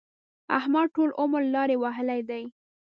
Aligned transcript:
احمد 0.57 0.87
ټول 0.95 1.09
عمر 1.21 1.41
لارې 1.55 1.75
وهلې 1.79 2.19
دي. 2.29 2.43